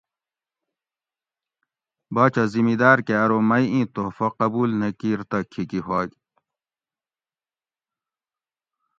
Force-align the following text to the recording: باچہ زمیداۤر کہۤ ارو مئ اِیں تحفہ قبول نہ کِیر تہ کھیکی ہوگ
باچہ 2.13 2.43
زمیداۤر 2.53 2.99
کہۤ 3.07 3.17
ارو 3.23 3.39
مئ 3.49 3.65
اِیں 3.73 3.85
تحفہ 3.93 4.27
قبول 4.39 4.69
نہ 4.79 4.89
کِیر 4.99 5.19
تہ 5.29 5.37
کھیکی 5.51 5.79
ہوگ 5.87 6.09